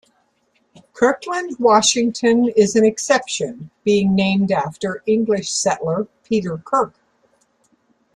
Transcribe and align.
Kirkland, 0.93 1.57
Washington 1.59 2.47
is 2.57 2.75
an 2.75 2.83
exception, 2.83 3.69
being 3.83 4.15
named 4.15 4.51
after 4.51 5.03
English 5.05 5.51
settler 5.51 6.07
Peter 6.23 6.57
Kirk. 6.57 6.95